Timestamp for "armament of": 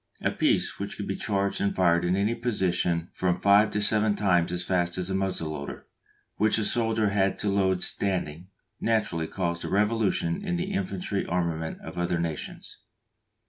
11.27-11.99